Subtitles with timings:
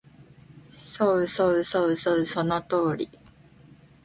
[0.71, 3.07] そうそうそうそう、その通り